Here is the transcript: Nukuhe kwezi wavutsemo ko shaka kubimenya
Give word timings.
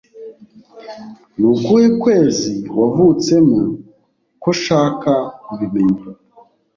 Nukuhe 1.39 1.87
kwezi 2.01 2.51
wavutsemo 2.79 3.59
ko 4.43 4.49
shaka 4.63 5.13
kubimenya 5.43 6.03